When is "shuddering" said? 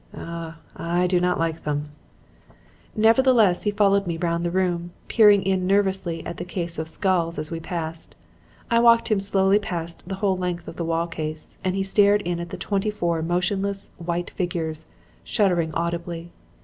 15.23-15.71